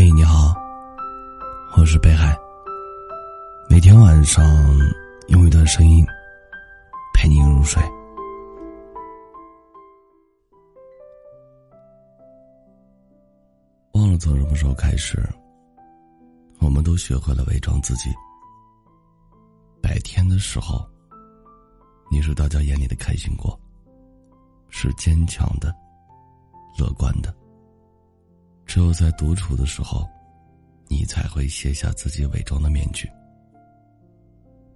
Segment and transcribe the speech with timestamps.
[0.00, 0.54] 嘿，你好，
[1.76, 2.38] 我是北海。
[3.68, 4.44] 每天晚上
[5.26, 6.06] 用一段声音
[7.12, 7.82] 陪你入睡。
[13.94, 15.20] 忘了从什么时候开始，
[16.60, 18.08] 我们都学会了伪装自己。
[19.82, 20.88] 白天的时候，
[22.08, 23.58] 你是大家眼里的开心果，
[24.68, 25.74] 是坚强的、
[26.78, 27.36] 乐观的。
[28.68, 30.06] 只有在独处的时候，
[30.88, 33.10] 你才会卸下自己伪装的面具。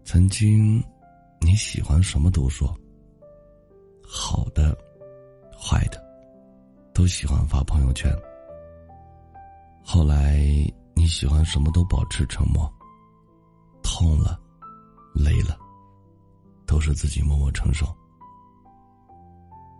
[0.02, 0.82] 曾经，
[1.40, 2.74] 你喜欢什么都说，
[4.02, 4.74] 好的、
[5.54, 6.02] 坏的，
[6.94, 8.10] 都喜欢发朋友圈。
[9.84, 10.40] 后来，
[10.94, 12.72] 你喜欢什么都保持沉默，
[13.82, 14.40] 痛了、
[15.14, 15.58] 累了，
[16.66, 17.86] 都是自己默默承受。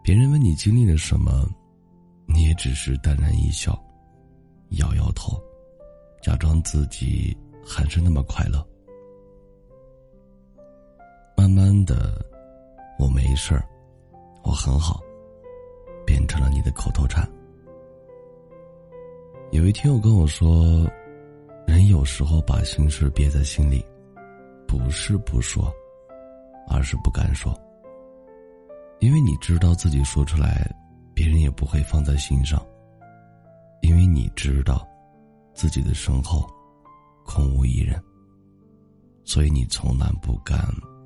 [0.05, 1.49] 别人问你经历了什么，
[2.27, 3.83] 你也只是淡然一笑。
[4.79, 5.41] 摇摇头，
[6.23, 8.65] 假装自己还是那么快乐。
[11.37, 12.25] 慢慢的，
[12.99, 13.69] 我没事儿，
[14.45, 15.01] 我很好，
[16.07, 17.29] 变成了你的口头禅。
[19.51, 20.89] 有一天，我跟我说，
[21.67, 23.85] 人有时候把心事憋在心里，
[24.67, 25.71] 不是不说，
[26.69, 27.53] 而是不敢说。
[29.01, 30.71] 因为你知道自己说出来，
[31.13, 32.65] 别人也不会放在心上。
[33.83, 34.87] 因为你知道，
[35.55, 36.49] 自己的身后
[37.25, 38.03] 空无一人，
[39.25, 40.59] 所以你从来不敢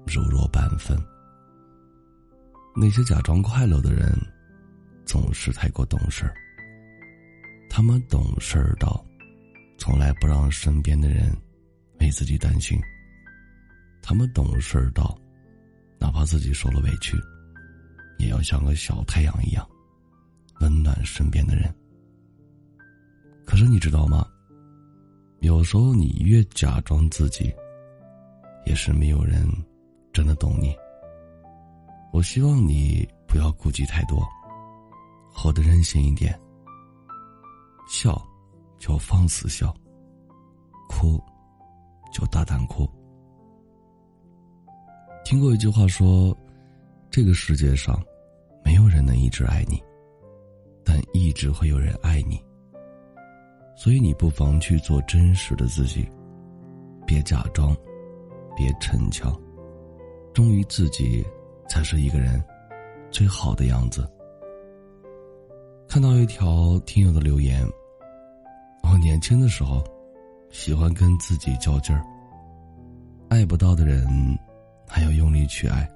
[0.07, 0.97] 柔弱半分。
[2.75, 4.15] 那些假装快乐的人，
[5.05, 6.31] 总是太过懂事
[7.69, 9.05] 他们懂事到，
[9.79, 11.35] 从来不让身边的人
[12.01, 12.79] 为自己担心。
[14.03, 15.19] 他们懂事到，
[15.99, 17.17] 哪怕自己受了委屈，
[18.19, 19.67] 也要像个小太阳一样，
[20.61, 21.75] 温暖身边的人。
[23.47, 24.27] 可是你知道吗？
[25.41, 27.55] 有时候你越假装自己，
[28.67, 29.47] 也是没有人
[30.13, 30.75] 真的懂你。
[32.13, 34.27] 我希望你不要顾忌太多，
[35.33, 36.39] 活得任性一点。
[37.89, 38.21] 笑，
[38.79, 39.69] 就放肆笑；
[40.89, 41.23] 哭，
[42.13, 42.89] 就大胆哭。
[45.25, 46.37] 听过一句话说
[47.11, 48.03] ：“这个世界上，
[48.65, 49.81] 没有人能一直爱你，
[50.85, 52.43] 但一直会有人爱你。”
[53.77, 56.09] 所以你不妨去做真实的自己，
[57.07, 57.77] 别假装，
[58.57, 59.39] 别逞强，
[60.33, 61.23] 忠于自己
[61.69, 62.43] 才是一个人
[63.11, 64.11] 最好的样子。
[65.87, 67.65] 看到一条听友的留言：
[68.83, 69.85] 我年轻的时候
[70.51, 72.03] 喜欢跟自己较劲儿，
[73.29, 74.09] 爱不到的人
[74.89, 75.87] 还要用力去爱，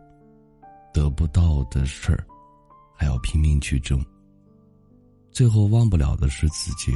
[0.93, 2.23] 得不到的事儿
[2.95, 3.99] 还要拼命去争，
[5.33, 6.93] 最后忘不了的是自己。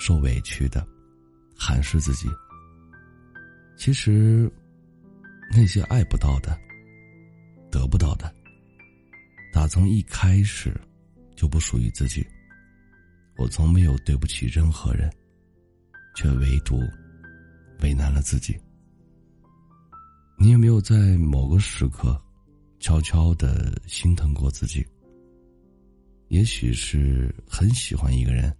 [0.00, 0.84] 受委屈的，
[1.54, 2.26] 还是自己。
[3.76, 4.50] 其实，
[5.52, 6.58] 那些爱不到的、
[7.70, 8.34] 得不到的，
[9.52, 10.74] 打从一开始
[11.36, 12.26] 就不属于自己。
[13.36, 15.12] 我从没有对不起任何人，
[16.16, 16.80] 却唯独
[17.82, 18.58] 为难了自己。
[20.38, 22.18] 你有没有在某个时刻，
[22.78, 24.82] 悄悄的心疼过自己？
[26.28, 28.50] 也许是很喜欢一个人。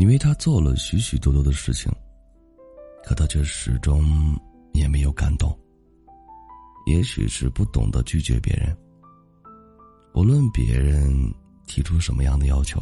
[0.00, 1.92] 你为他做了许许多多的事情，
[3.02, 4.00] 可他却始终
[4.72, 5.52] 也没有感动。
[6.86, 8.78] 也许是不懂得拒绝别人。
[10.14, 11.12] 无论别人
[11.66, 12.80] 提出什么样的要求，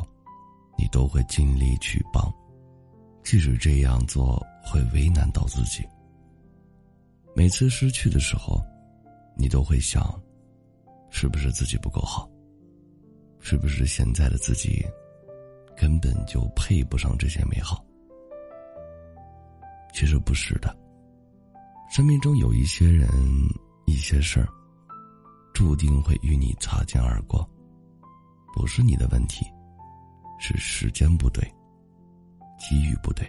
[0.77, 2.31] 你都会尽力去帮，
[3.25, 5.83] 即使这样做会为难到自己。
[7.34, 8.62] 每次失去的时候，
[9.38, 10.22] 你都会想，
[11.09, 12.28] 是不是自己不够好？
[13.41, 14.84] 是不是现在的自己？
[15.77, 17.85] 根本就配不上这些美好。
[19.93, 20.77] 其实不是的，
[21.91, 23.09] 生命中有一些人、
[23.87, 24.49] 一些事儿，
[25.55, 27.49] 注定会与你擦肩而过。
[28.55, 29.47] 不是你的问题，
[30.39, 31.43] 是时间不对，
[32.59, 33.27] 机遇不对。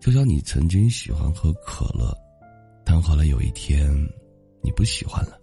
[0.00, 2.14] 就像你曾经喜欢喝可乐，
[2.84, 3.90] 但后来有一天，
[4.62, 5.38] 你不喜欢了。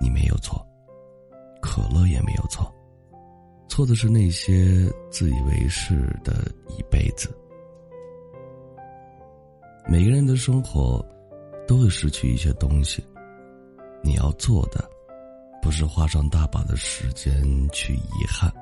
[0.00, 0.66] 你没有错，
[1.60, 2.74] 可乐也没有错。
[3.78, 5.94] 错的是那些自以为是
[6.24, 7.32] 的一辈子。
[9.86, 11.00] 每个人的生活
[11.64, 13.00] 都会失去一些东西，
[14.02, 14.84] 你要做的
[15.62, 18.52] 不是花上大把的时间去遗憾，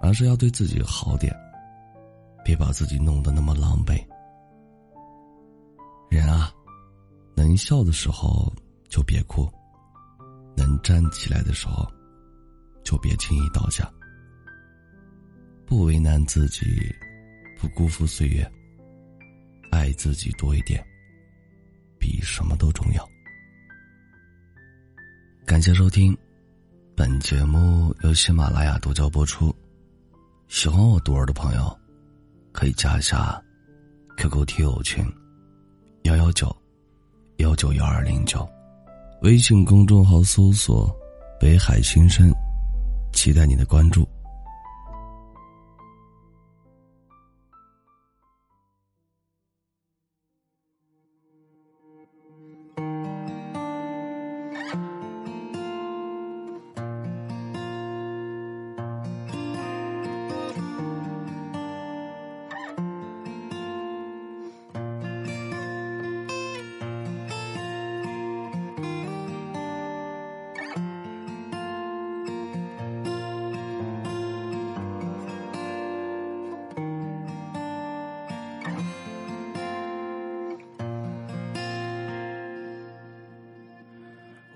[0.00, 1.30] 而是要对自己好点，
[2.42, 4.02] 别把自己弄得那么狼狈。
[6.08, 6.50] 人啊，
[7.34, 8.50] 能笑的时候
[8.88, 9.46] 就别哭，
[10.56, 11.86] 能站起来的时候
[12.82, 13.86] 就别轻易倒下。
[15.66, 16.94] 不为难自己，
[17.58, 18.48] 不辜负岁月，
[19.72, 20.80] 爱自己多一点，
[21.98, 23.04] 比什么都重要。
[25.44, 26.16] 感谢收听，
[26.94, 29.54] 本节目由喜马拉雅独家播出。
[30.46, 31.76] 喜欢我独儿的朋友，
[32.52, 33.42] 可以加一下
[34.16, 35.04] QQ 听友群
[36.04, 36.56] 幺幺九
[37.38, 38.48] 幺九幺二零九，
[39.22, 40.88] 微信公众号搜索
[41.40, 42.32] “北海新生”，
[43.12, 44.08] 期待你的关注。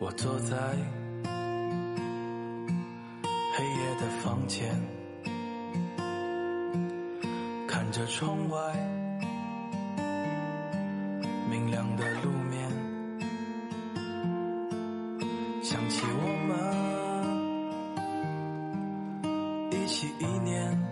[0.03, 0.57] 我坐在
[3.55, 4.75] 黑夜的房间，
[7.69, 8.59] 看着窗外
[11.51, 12.67] 明亮的路面，
[15.63, 16.57] 想起我们
[19.71, 20.83] 一起一年，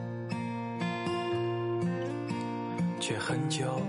[3.01, 3.81] 却很久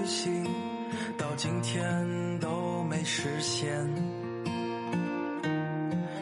[0.00, 0.44] 旅行，
[1.18, 3.70] 到今天都没实现。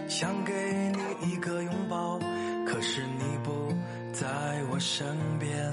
[0.08, 0.52] 想给
[0.92, 2.18] 你一个拥抱，
[2.66, 3.72] 可是你不
[4.12, 4.26] 在
[4.72, 5.72] 我身边。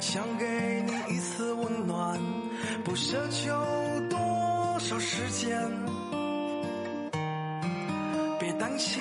[0.00, 2.18] 想给你一次温暖，
[2.82, 3.54] 不奢求
[4.08, 4.18] 多
[4.80, 5.56] 少时间。
[8.40, 9.00] 别担心，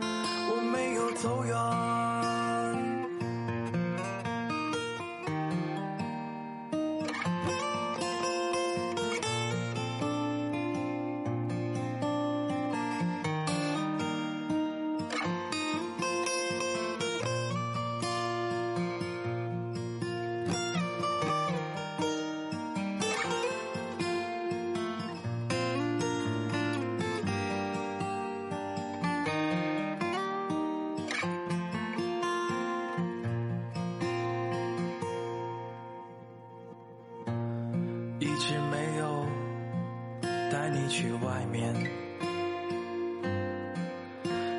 [0.00, 1.91] 我没有走远。
[38.44, 39.24] 直没有
[40.50, 41.72] 带你去外面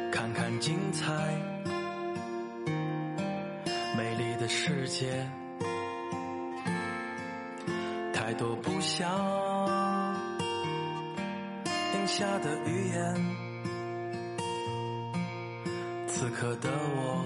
[0.09, 1.11] 看看精彩
[3.97, 5.27] 美丽的世界，
[8.13, 9.05] 太多不想
[11.93, 13.13] 咽下的语言，
[16.07, 17.25] 此刻的我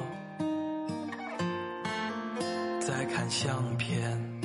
[2.79, 4.36] 在看相片。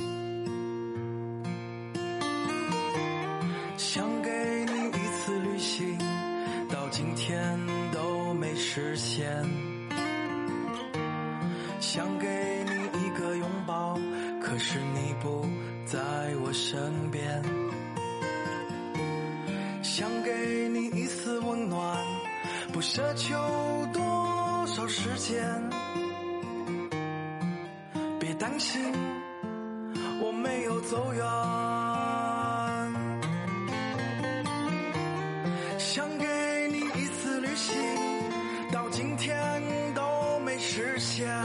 [14.53, 15.43] 可是你不
[15.83, 15.99] 在
[16.43, 17.41] 我身边。
[19.81, 21.97] 想给你一丝温暖，
[22.71, 23.35] 不奢求
[23.91, 25.43] 多少时间。
[28.19, 28.79] 别担心，
[30.21, 31.25] 我没有走远。
[35.79, 37.75] 想给你一次旅行，
[38.71, 39.33] 到今天
[39.95, 41.42] 都没实现。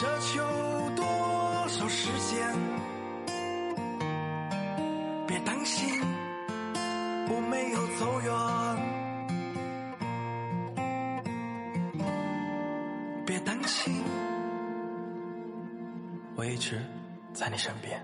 [0.00, 0.40] 奢求
[0.96, 1.04] 多
[1.68, 2.56] 少时间。
[5.26, 6.00] 别担心，
[7.28, 8.32] 我没有走远。
[13.26, 14.02] 别担心，
[16.34, 16.80] 我一直
[17.34, 18.02] 在你身边。